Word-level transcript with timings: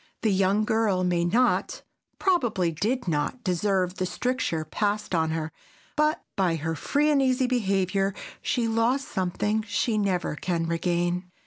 The 0.23 0.31
young 0.33 0.65
girl 0.65 1.03
may 1.03 1.25
not, 1.25 1.83
probably 2.17 2.71
did 2.71 3.07
not, 3.07 3.43
deserve 3.43 3.97
the 3.97 4.07
stricture 4.07 4.65
passed 4.65 5.13
on 5.13 5.29
her, 5.29 5.51
but 5.95 6.23
by 6.35 6.55
her 6.55 6.73
free 6.73 7.11
and 7.11 7.21
easy 7.21 7.45
behavior 7.45 8.15
she 8.41 8.67
lost 8.67 9.07
something 9.07 9.61
she 9.61 9.99
never 9.99 10.35
can 10.35 10.65
regain. 10.65 11.29